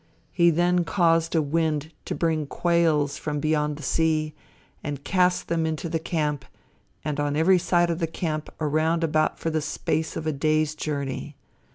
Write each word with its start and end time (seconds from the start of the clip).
He 0.31 0.49
then 0.49 0.83
caused 0.83 1.35
a 1.35 1.43
wind 1.43 1.91
to 2.05 2.15
bring 2.15 2.47
quails 2.47 3.19
from 3.19 3.39
beyond 3.39 3.77
the 3.77 3.83
sea, 3.83 4.33
and 4.83 5.03
cast 5.03 5.47
them 5.47 5.67
into 5.67 5.87
the 5.89 5.99
camp, 5.99 6.43
on 7.05 7.35
every 7.35 7.59
side 7.59 7.91
of 7.91 7.99
the 7.99 8.07
camp 8.07 8.49
around 8.59 9.03
about 9.03 9.37
for 9.37 9.51
the 9.51 9.61
space 9.61 10.15
of 10.17 10.25
a 10.25 10.33
days 10.33 10.73
journey. 10.73 11.35